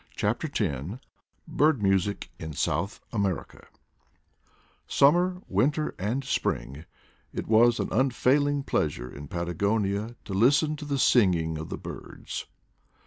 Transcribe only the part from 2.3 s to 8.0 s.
IN SOUTH AMERICA SUMMER, winter and spring, it was an